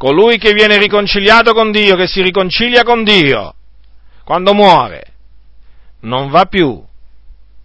colui 0.00 0.38
che 0.38 0.54
viene 0.54 0.78
riconciliato 0.78 1.52
con 1.52 1.70
Dio, 1.70 1.94
che 1.94 2.06
si 2.06 2.22
riconcilia 2.22 2.84
con 2.84 3.04
Dio, 3.04 3.54
quando 4.24 4.54
muore, 4.54 5.12
non 6.00 6.30
va 6.30 6.46
più 6.46 6.82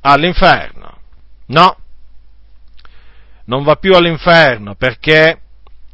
all'inferno. 0.01 0.97
No, 1.45 1.77
non 3.45 3.63
va 3.63 3.77
più 3.77 3.93
all'inferno 3.93 4.75
perché 4.75 5.39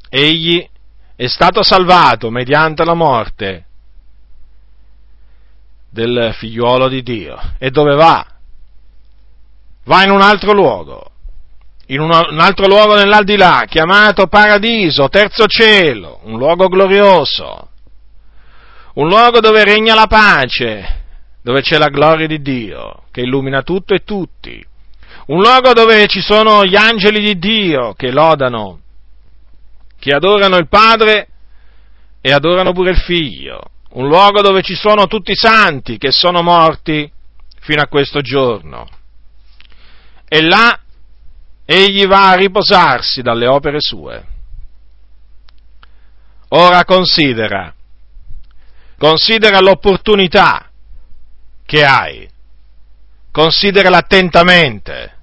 egli 0.10 0.68
è 1.16 1.28
stato 1.28 1.62
salvato 1.62 2.32
mediante 2.32 2.84
la 2.86 2.96
morte 2.96 3.66
del 5.92 6.34
figliuolo 6.34 6.88
di 6.88 7.04
Dio. 7.04 7.40
E 7.60 7.70
dove 7.70 7.94
va? 7.94 8.26
Va 9.84 10.04
in 10.04 10.10
un 10.10 10.22
altro 10.22 10.54
luogo, 10.54 11.11
in 11.92 12.00
un 12.00 12.12
altro 12.12 12.68
luogo 12.68 12.96
nell'aldilà, 12.96 13.66
chiamato 13.68 14.28
paradiso, 14.28 15.10
terzo 15.10 15.46
cielo, 15.46 16.22
un 16.24 16.38
luogo 16.38 16.68
glorioso, 16.68 17.70
un 18.94 19.08
luogo 19.08 19.42
dove 19.42 19.66
regna 19.66 19.94
la 19.94 20.08
pace, 20.08 21.04
dove 21.44 21.62
c'è 21.62 21.78
la 21.78 21.90
gloria 21.90 22.28
di 22.28 22.42
Dio, 22.42 23.04
che 23.12 23.22
illumina 23.22 23.62
tutto 23.62 23.94
e 23.94 24.06
tutti, 24.06 24.66
un 25.28 25.42
luogo 25.42 25.74
dove 25.74 26.08
ci 26.08 26.22
sono 26.22 26.64
gli 26.64 26.78
angeli 26.78 27.20
di 27.20 27.38
Dio 27.38 27.94
che 27.94 28.10
lodano, 28.10 28.80
che 30.00 30.14
adorano 30.14 30.56
il 30.56 30.70
Padre 30.70 31.28
e 32.22 32.32
adorano 32.32 32.72
pure 32.72 32.92
il 32.92 33.00
Figlio, 33.00 33.64
un 33.92 34.08
luogo 34.08 34.42
dove 34.42 34.62
ci 34.62 34.76
sono 34.76 35.08
tutti 35.08 35.32
i 35.32 35.36
santi 35.36 35.98
che 35.98 36.12
sono 36.12 36.42
morti 36.42 37.12
fino 37.60 37.82
a 37.82 37.88
questo 37.88 38.22
giorno. 38.22 38.88
E 40.30 40.42
là 40.42 40.80
egli 41.72 42.06
va 42.06 42.30
a 42.30 42.36
riposarsi 42.36 43.22
dalle 43.22 43.48
opere 43.48 43.80
sue. 43.80 44.26
Ora 46.50 46.84
considera, 46.84 47.74
considera 48.98 49.60
l'opportunità 49.62 50.70
che 51.66 51.86
hai. 51.86 52.30
Considerala 53.32 54.00
attentamente. 54.00 55.18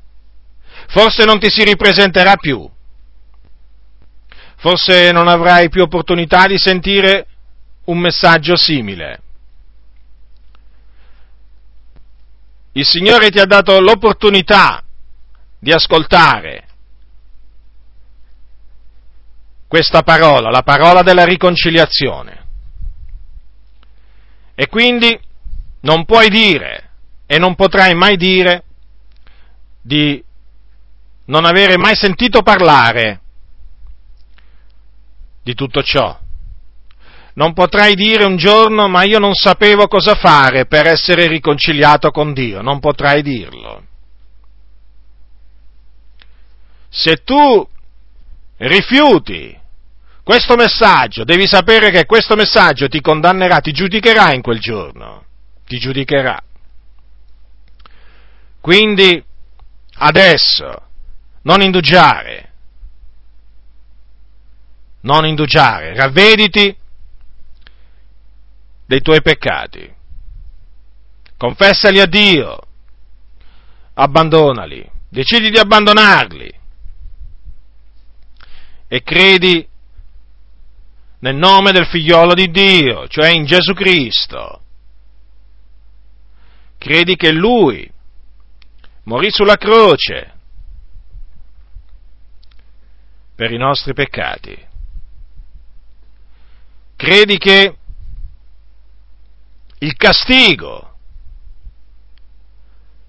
Forse 0.89 1.27
non 1.27 1.39
ti 1.39 1.51
si 1.51 1.63
ripresenterà 1.65 2.37
più. 2.37 2.67
Forse 4.57 5.13
non 5.13 5.29
avrai 5.29 5.69
più 5.69 5.83
opportunità 5.83 6.47
di 6.47 6.59
sentire 6.59 7.27
un 7.85 7.99
messaggio 7.99 8.57
simile. 8.57 9.21
Il 12.73 12.87
Signore 12.87 13.29
ti 13.29 13.39
ha 13.39 13.45
dato 13.45 13.79
l'opportunità 13.81 14.83
di 15.59 15.73
ascoltare 15.73 16.67
questa 19.67 20.03
parola, 20.03 20.51
la 20.51 20.63
parola 20.63 21.03
della 21.03 21.25
riconciliazione. 21.25 22.47
E 24.55 24.67
quindi 24.69 25.19
non 25.81 26.05
puoi 26.05 26.29
dire 26.29 26.91
e 27.27 27.39
non 27.39 27.55
potrai 27.55 27.95
mai 27.95 28.17
dire 28.17 28.65
di 29.83 30.23
non 31.27 31.45
avere 31.45 31.77
mai 31.77 31.95
sentito 31.95 32.43
parlare 32.43 33.21
di 35.43 35.55
tutto 35.55 35.83
ciò. 35.83 36.19
Non 37.35 37.53
potrai 37.53 37.95
dire 37.95 38.25
un 38.25 38.37
giorno 38.37 38.89
ma 38.89 39.05
io 39.05 39.19
non 39.19 39.35
sapevo 39.35 39.87
cosa 39.87 40.15
fare 40.15 40.67
per 40.67 40.87
essere 40.87 41.29
riconciliato 41.29 42.11
con 42.11 42.33
Dio, 42.33 42.63
non 42.63 42.81
potrai 42.81 43.23
dirlo. 43.23 43.88
Se 46.89 47.23
tu 47.25 47.69
rifiuti 48.57 49.59
questo 50.23 50.57
messaggio, 50.57 51.25
devi 51.25 51.47
sapere 51.47 51.91
che 51.91 52.05
questo 52.05 52.35
messaggio 52.35 52.89
ti 52.89 53.01
condannerà, 53.01 53.61
ti 53.61 53.73
giudicherà 53.73 54.35
in 54.35 54.43
quel 54.43 54.59
giorno. 54.59 55.25
Ti 55.65 55.79
giudicherà. 55.79 56.43
Quindi 58.61 59.25
adesso 59.95 60.83
non 61.43 61.63
indugiare, 61.63 62.53
non 65.03 65.25
indugiare, 65.25 65.95
ravvediti 65.95 66.77
dei 68.85 69.01
tuoi 69.01 69.23
peccati, 69.23 69.95
confessali 71.39 72.01
a 72.01 72.07
Dio, 72.07 72.59
abbandonali, 73.95 74.87
decidi 75.09 75.51
di 75.51 75.59
abbandonarli 75.59 76.58
e 78.89 79.03
credi 79.03 79.67
nel 81.21 81.37
nome 81.37 81.73
del 81.73 81.87
figliolo 81.87 82.35
di 82.35 82.51
Dio, 82.51 83.07
cioè 83.09 83.29
in 83.31 83.45
Gesù 83.45 83.75
Cristo 83.75 84.63
credi 86.79 87.17
che 87.17 87.33
Lui 87.33 87.91
morì 89.05 89.31
sulla 89.31 89.57
croce 89.57 90.35
per 93.35 93.53
i 93.53 93.59
nostri 93.59 93.93
peccati. 93.93 94.67
Credi 96.97 97.39
che 97.39 97.77
il 99.81 99.95
castigo 99.97 100.97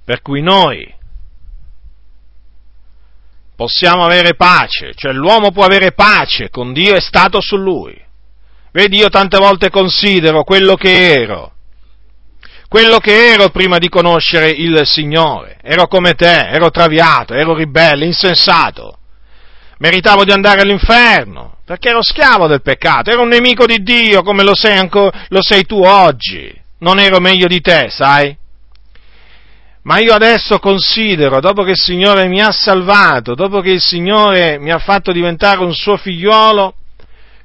per 0.03 0.21
cui 0.21 0.41
noi 0.41 0.95
possiamo 3.59 4.05
avere 4.05 4.35
pace, 4.35 4.93
cioè 4.95 5.11
l'uomo 5.11 5.51
può 5.51 5.65
avere 5.65 5.91
pace 5.91 6.49
con 6.49 6.71
Dio 6.71 6.95
è 6.95 7.01
stato 7.01 7.41
su 7.41 7.57
lui. 7.57 7.93
Vedi, 8.71 8.95
io 8.95 9.09
tante 9.09 9.37
volte 9.37 9.69
considero 9.69 10.45
quello 10.45 10.75
che 10.75 11.11
ero 11.11 11.51
quello 12.69 12.99
che 12.99 13.31
ero 13.33 13.49
prima 13.49 13.77
di 13.77 13.89
conoscere 13.89 14.49
il 14.51 14.83
Signore. 14.85 15.57
Ero 15.61 15.87
come 15.87 16.13
te, 16.13 16.47
ero 16.47 16.69
traviato, 16.69 17.33
ero 17.33 17.53
ribelle, 17.53 18.05
insensato. 18.05 18.99
Meritavo 19.79 20.23
di 20.23 20.31
andare 20.31 20.61
all'inferno, 20.61 21.57
perché 21.65 21.89
ero 21.89 22.01
schiavo 22.01 22.47
del 22.47 22.61
peccato, 22.61 23.09
ero 23.09 23.23
un 23.23 23.27
nemico 23.27 23.65
di 23.65 23.81
Dio 23.81 24.21
come 24.21 24.43
lo 24.43 24.55
sei, 24.55 24.77
anco, 24.77 25.11
lo 25.29 25.41
sei 25.41 25.65
tu 25.65 25.81
oggi. 25.81 26.49
Non 26.79 26.97
ero 26.99 27.19
meglio 27.19 27.47
di 27.47 27.59
te, 27.59 27.87
sai? 27.89 28.37
Ma 29.89 29.97
io 29.97 30.13
adesso 30.13 30.59
considero, 30.59 31.39
dopo 31.39 31.63
che 31.63 31.71
il 31.71 31.79
Signore 31.79 32.27
mi 32.27 32.39
ha 32.41 32.51
salvato, 32.51 33.33
dopo 33.33 33.59
che 33.59 33.71
il 33.71 33.81
Signore 33.81 34.59
mi 34.59 34.69
ha 34.71 34.77
fatto 34.77 35.11
diventare 35.11 35.63
un 35.63 35.73
suo 35.73 35.97
figliolo, 35.97 36.75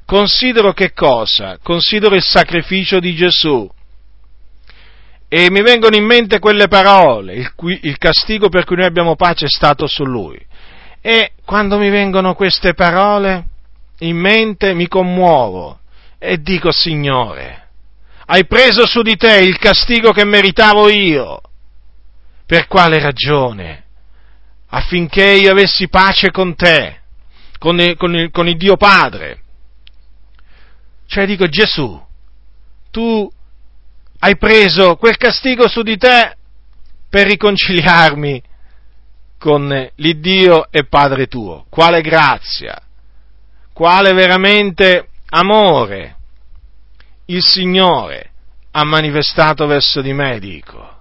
considero 0.05 0.75
che 0.75 0.93
cosa? 0.93 1.57
Considero 1.63 2.15
il 2.15 2.23
sacrificio 2.23 3.01
di 3.01 3.15
Gesù 3.15 3.67
e 5.27 5.51
mi 5.51 5.63
vengono 5.63 5.97
in 5.97 6.05
mente 6.05 6.39
quelle 6.39 6.69
parole, 6.69 7.33
il, 7.33 7.55
cui, 7.55 7.79
il 7.85 7.97
castigo 7.97 8.51
per 8.51 8.67
cui 8.67 8.77
noi 8.77 8.85
abbiamo 8.85 9.17
pace 9.17 9.47
è 9.47 9.49
stato 9.49 9.87
su 9.87 10.05
lui. 10.05 10.39
E 11.01 11.31
quando 11.47 11.79
mi 11.79 11.89
vengono 11.89 12.35
queste 12.35 12.75
parole 12.75 13.45
in 14.01 14.19
mente 14.19 14.75
mi 14.75 14.87
commuovo 14.87 15.79
e 16.19 16.43
dico 16.43 16.71
Signore, 16.71 17.69
hai 18.27 18.47
preso 18.47 18.87
su 18.87 19.01
di 19.01 19.17
te 19.17 19.39
il 19.39 19.57
castigo 19.57 20.13
che 20.13 20.27
meritavo 20.27 20.91
io. 20.91 21.41
Per 22.47 22.67
quale 22.67 23.01
ragione? 23.01 23.85
Affinché 24.69 25.25
io 25.25 25.51
avessi 25.53 25.89
pace 25.89 26.31
con 26.31 26.55
te, 26.55 27.01
con 27.59 27.81
il, 27.81 27.97
con 27.97 28.15
il, 28.15 28.31
con 28.31 28.49
il 28.49 28.57
Dio 28.57 28.77
Padre. 28.77 29.41
Cioè 31.07 31.27
dico 31.27 31.47
Gesù, 31.47 32.03
tu 32.91 33.31
hai 34.19 34.37
preso 34.37 34.97
quel 34.97 35.17
castigo 35.17 35.69
su 35.69 35.83
di 35.83 35.97
te 35.97 36.37
per 37.09 37.27
riconciliarmi 37.27 38.43
con 39.39 39.91
l'Iddio 39.97 40.71
e 40.71 40.87
Padre 40.87 41.27
tuo. 41.27 41.67
Quale 41.69 42.01
grazia, 42.01 42.81
quale 43.73 44.13
veramente 44.13 45.09
amore 45.29 46.17
il 47.27 47.43
Signore 47.43 48.31
ha 48.73 48.85
manifestato 48.85 49.67
verso 49.67 50.01
di 50.01 50.13
me, 50.13 50.39
dico. 50.39 50.94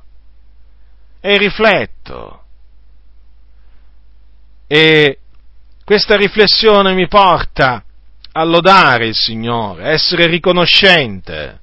E 1.25 1.37
rifletto. 1.37 2.43
E 4.67 5.19
questa 5.85 6.17
riflessione 6.17 6.93
mi 6.93 7.07
porta 7.07 7.81
a 8.33 8.43
lodare 8.43 9.07
il 9.07 9.15
Signore, 9.15 9.85
a 9.85 9.91
essere 9.91 10.27
riconoscente 10.27 11.61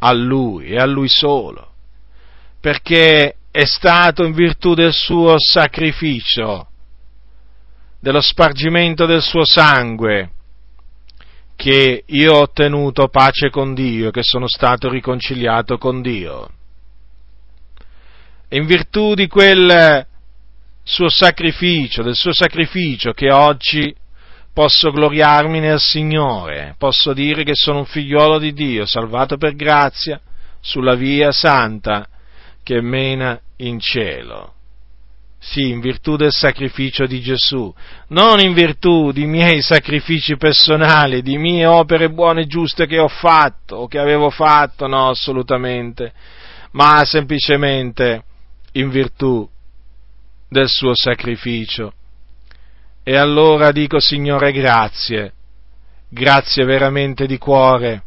a 0.00 0.12
Lui 0.12 0.70
e 0.70 0.76
a 0.76 0.86
Lui 0.86 1.08
solo, 1.08 1.70
perché 2.58 3.36
è 3.52 3.64
stato 3.64 4.24
in 4.24 4.32
virtù 4.32 4.74
del 4.74 4.92
suo 4.92 5.36
sacrificio 5.38 6.66
dello 8.00 8.20
spargimento 8.20 9.06
del 9.06 9.22
suo 9.22 9.44
sangue, 9.44 10.30
che 11.54 12.02
io 12.04 12.34
ho 12.34 12.40
ottenuto 12.40 13.06
pace 13.06 13.50
con 13.50 13.72
Dio, 13.72 14.10
che 14.10 14.24
sono 14.24 14.48
stato 14.48 14.88
riconciliato 14.88 15.78
con 15.78 16.02
Dio. 16.02 16.50
E 18.48 18.56
in 18.56 18.64
virtù 18.64 19.14
di 19.14 19.26
quel 19.26 20.06
suo 20.82 21.08
sacrificio, 21.10 22.02
del 22.02 22.14
suo 22.14 22.32
sacrificio 22.32 23.12
che 23.12 23.30
oggi 23.30 23.94
posso 24.54 24.90
gloriarmi 24.90 25.60
nel 25.60 25.78
Signore, 25.78 26.74
posso 26.78 27.12
dire 27.12 27.44
che 27.44 27.52
sono 27.54 27.80
un 27.80 27.84
figliuolo 27.84 28.38
di 28.38 28.54
Dio, 28.54 28.86
salvato 28.86 29.36
per 29.36 29.54
grazia, 29.54 30.18
sulla 30.60 30.94
via 30.94 31.30
santa 31.30 32.08
che 32.62 32.80
mena 32.80 33.38
in 33.58 33.78
cielo. 33.78 34.54
Sì, 35.38 35.68
in 35.68 35.80
virtù 35.80 36.16
del 36.16 36.32
sacrificio 36.32 37.06
di 37.06 37.20
Gesù, 37.20 37.72
non 38.08 38.40
in 38.40 38.54
virtù 38.54 39.12
di 39.12 39.26
miei 39.26 39.62
sacrifici 39.62 40.36
personali, 40.36 41.22
di 41.22 41.38
mie 41.38 41.64
opere 41.66 42.10
buone 42.10 42.40
e 42.40 42.46
giuste 42.46 42.86
che 42.86 42.98
ho 42.98 43.08
fatto 43.08 43.76
o 43.76 43.86
che 43.86 43.98
avevo 43.98 44.30
fatto, 44.30 44.86
no, 44.86 45.10
assolutamente, 45.10 46.12
ma 46.72 47.04
semplicemente 47.04 48.24
in 48.80 48.90
virtù 48.90 49.48
del 50.48 50.68
suo 50.68 50.94
sacrificio. 50.94 51.92
E 53.02 53.16
allora 53.16 53.70
dico, 53.72 54.00
Signore, 54.00 54.52
grazie, 54.52 55.32
grazie 56.08 56.64
veramente 56.64 57.26
di 57.26 57.38
cuore 57.38 58.02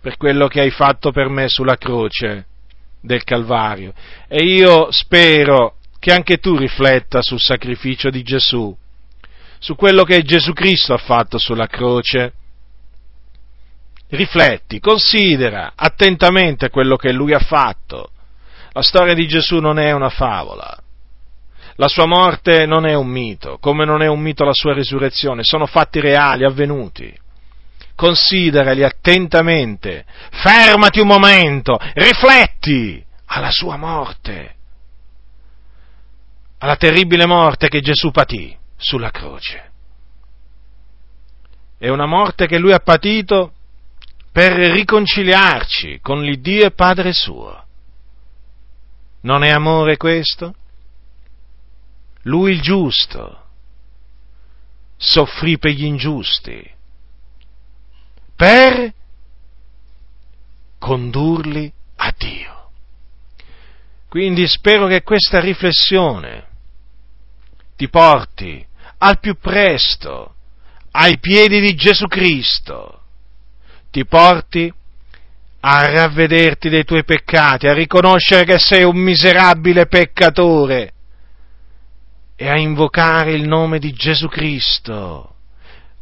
per 0.00 0.16
quello 0.16 0.48
che 0.48 0.60
hai 0.60 0.70
fatto 0.70 1.10
per 1.12 1.28
me 1.28 1.48
sulla 1.48 1.76
croce 1.76 2.46
del 3.00 3.24
Calvario. 3.24 3.92
E 4.28 4.44
io 4.44 4.88
spero 4.90 5.76
che 5.98 6.12
anche 6.12 6.38
tu 6.38 6.56
rifletta 6.56 7.22
sul 7.22 7.40
sacrificio 7.40 8.10
di 8.10 8.22
Gesù, 8.22 8.76
su 9.58 9.74
quello 9.74 10.02
che 10.04 10.22
Gesù 10.22 10.52
Cristo 10.52 10.92
ha 10.92 10.98
fatto 10.98 11.38
sulla 11.38 11.66
croce. 11.66 12.32
Rifletti, 14.08 14.80
considera 14.80 15.72
attentamente 15.74 16.68
quello 16.68 16.96
che 16.96 17.12
lui 17.12 17.32
ha 17.32 17.38
fatto. 17.38 18.10
La 18.74 18.82
storia 18.82 19.14
di 19.14 19.26
Gesù 19.26 19.56
non 19.56 19.78
è 19.78 19.92
una 19.92 20.10
favola. 20.10 20.78
La 21.76 21.88
sua 21.88 22.06
morte 22.06 22.66
non 22.66 22.86
è 22.86 22.94
un 22.94 23.08
mito, 23.08 23.56
come 23.58 23.84
non 23.84 24.02
è 24.02 24.06
un 24.06 24.20
mito 24.20 24.44
la 24.44 24.52
sua 24.52 24.74
risurrezione, 24.74 25.42
sono 25.42 25.66
fatti 25.66 25.98
reali, 25.98 26.44
avvenuti. 26.44 27.12
Considerali 27.96 28.84
attentamente, 28.84 30.04
fermati 30.30 31.00
un 31.00 31.06
momento, 31.06 31.78
rifletti 31.94 33.02
alla 33.26 33.50
sua 33.50 33.76
morte 33.76 34.54
alla 36.64 36.76
terribile 36.76 37.26
morte 37.26 37.68
che 37.68 37.82
Gesù 37.82 38.10
patì 38.10 38.56
sulla 38.78 39.10
croce. 39.10 39.70
È 41.76 41.90
una 41.90 42.06
morte 42.06 42.46
che 42.46 42.56
lui 42.56 42.72
ha 42.72 42.78
patito 42.78 43.52
per 44.32 44.52
riconciliarci 44.52 45.98
con 46.00 46.22
l'Iddio 46.22 46.64
e 46.64 46.70
Padre 46.70 47.12
suo. 47.12 47.63
Non 49.24 49.42
è 49.42 49.50
amore 49.50 49.96
questo? 49.96 50.54
Lui 52.22 52.52
il 52.52 52.60
giusto 52.60 53.42
soffrì 54.96 55.58
per 55.58 55.72
gli 55.72 55.84
ingiusti 55.84 56.72
per 58.36 58.92
condurli 60.78 61.72
a 61.96 62.14
Dio. 62.16 62.70
Quindi 64.08 64.46
spero 64.46 64.86
che 64.86 65.02
questa 65.02 65.40
riflessione 65.40 66.46
ti 67.76 67.88
porti 67.88 68.64
al 68.98 69.18
più 69.20 69.36
presto 69.38 70.34
ai 70.92 71.18
piedi 71.18 71.60
di 71.60 71.74
Gesù 71.74 72.06
Cristo, 72.06 73.02
ti 73.90 74.04
porti 74.06 74.72
a 75.66 75.90
ravvederti 75.90 76.68
dei 76.68 76.84
tuoi 76.84 77.04
peccati, 77.04 77.66
a 77.66 77.72
riconoscere 77.72 78.44
che 78.44 78.58
sei 78.58 78.84
un 78.84 78.96
miserabile 78.96 79.86
peccatore 79.86 80.92
e 82.36 82.48
a 82.48 82.58
invocare 82.58 83.32
il 83.32 83.48
nome 83.48 83.78
di 83.78 83.92
Gesù 83.92 84.28
Cristo 84.28 85.36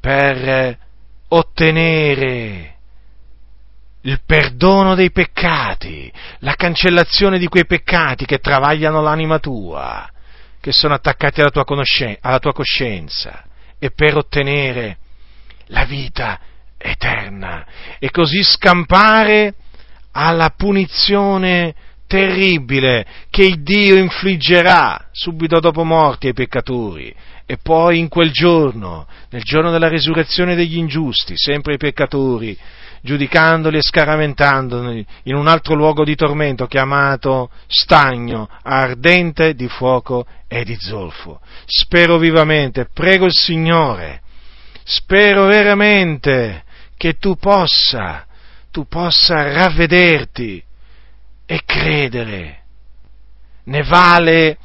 per 0.00 0.76
ottenere 1.28 2.74
il 4.00 4.20
perdono 4.26 4.96
dei 4.96 5.12
peccati, 5.12 6.12
la 6.40 6.54
cancellazione 6.56 7.38
di 7.38 7.46
quei 7.46 7.64
peccati 7.64 8.24
che 8.24 8.38
travagliano 8.38 9.00
l'anima 9.00 9.38
tua 9.38 10.10
che 10.58 10.72
sono 10.72 10.94
attaccati 10.94 11.40
alla 11.40 11.50
tua, 11.50 11.64
alla 12.20 12.38
tua 12.40 12.52
coscienza 12.52 13.44
e 13.78 13.92
per 13.92 14.16
ottenere 14.16 14.98
la 15.66 15.84
vita 15.84 16.40
eterna 16.82 17.64
e 17.98 18.10
così 18.10 18.42
scampare 18.42 19.54
alla 20.12 20.50
punizione 20.56 21.74
terribile 22.06 23.06
che 23.30 23.44
il 23.44 23.62
Dio 23.62 23.96
infliggerà 23.96 25.08
subito 25.12 25.60
dopo 25.60 25.84
morti 25.84 26.26
ai 26.26 26.34
peccatori 26.34 27.14
e 27.46 27.56
poi 27.56 27.98
in 27.98 28.08
quel 28.08 28.30
giorno, 28.30 29.06
nel 29.30 29.42
giorno 29.42 29.70
della 29.70 29.88
risurrezione 29.88 30.54
degli 30.54 30.76
ingiusti, 30.76 31.34
sempre 31.36 31.74
i 31.74 31.78
peccatori, 31.78 32.56
giudicandoli 33.02 33.78
e 33.78 33.82
scaramentandoli 33.82 35.04
in 35.24 35.34
un 35.34 35.48
altro 35.48 35.74
luogo 35.74 36.04
di 36.04 36.14
tormento 36.14 36.66
chiamato 36.66 37.50
stagno, 37.66 38.48
ardente 38.62 39.54
di 39.54 39.68
fuoco 39.68 40.24
e 40.48 40.64
di 40.64 40.76
zolfo. 40.78 41.40
Spero 41.66 42.18
vivamente, 42.18 42.88
prego 42.92 43.26
il 43.26 43.34
Signore, 43.34 44.20
spero 44.84 45.46
veramente 45.46 46.64
che 47.02 47.18
tu 47.18 47.34
possa, 47.34 48.24
tu 48.70 48.86
possa 48.86 49.52
ravvederti 49.52 50.62
e 51.44 51.62
credere. 51.64 52.62
Ne 53.64 53.82
vale 53.82 54.56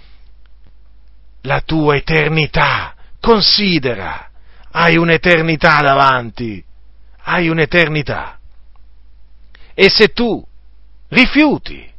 la 1.42 1.62
tua 1.62 1.96
eternità. 1.96 2.94
Considera, 3.20 4.30
hai 4.70 4.98
un'eternità 4.98 5.82
davanti 5.82 6.64
hai 7.24 7.50
un'eternità. 7.50 8.38
E 9.74 9.90
se 9.90 10.10
tu 10.10 10.46
rifiuti, 11.10 11.92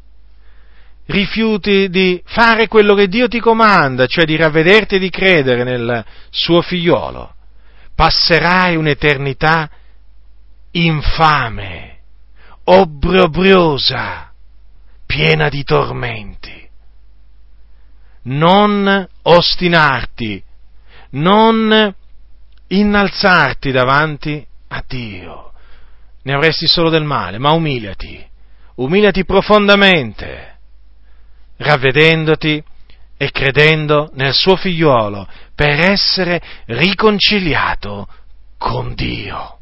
rifiuti 1.07 1.89
di 1.89 2.23
fare 2.25 2.69
quello 2.69 2.95
che 2.95 3.09
Dio 3.09 3.27
ti 3.27 3.41
comanda, 3.41 4.07
cioè 4.07 4.25
di 4.25 4.37
ravvederti 4.37 4.95
e 4.95 4.99
di 5.01 5.11
credere 5.11 5.65
nel 5.65 6.05
suo 6.31 6.63
figliolo, 6.63 7.35
passerai 7.97 8.77
un'eternità 8.77 9.69
infame, 10.73 11.99
obbrobriosa, 12.65 14.33
piena 15.07 15.49
di 15.49 15.65
tormenti. 15.65 16.69
Non 18.23 19.09
ostinarti, 19.23 20.43
non 21.11 21.95
innalzarti 22.67 23.71
davanti 23.71 24.47
a 24.69 24.85
Dio, 24.87 25.53
ne 26.23 26.35
avresti 26.35 26.67
solo 26.67 26.91
del 26.91 27.05
male, 27.05 27.39
ma 27.39 27.53
umiliati, 27.53 28.23
umiliati 28.77 29.25
profondamente, 29.25 30.59
ravvedendoti 31.57 32.63
e 33.17 33.31
credendo 33.31 34.11
nel 34.15 34.33
suo 34.33 34.57
figliuolo 34.57 35.27
per 35.55 35.81
essere 35.81 36.41
riconciliato 36.67 38.07
con 38.59 38.95
Dio. 38.95 39.58